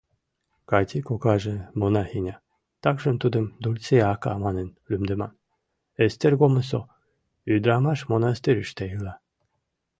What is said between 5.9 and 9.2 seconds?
Эстергомысо ӱдырамаш монастырьыште ила.